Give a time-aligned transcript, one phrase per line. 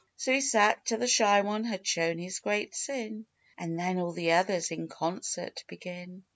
[0.15, 4.13] So he sat till the Shy One had shown his great sin, And then all
[4.13, 6.23] the others in concert begin.